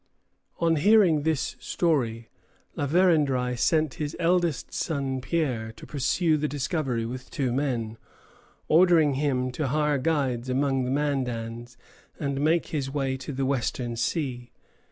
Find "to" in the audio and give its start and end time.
5.73-5.85, 9.51-9.67, 13.17-13.31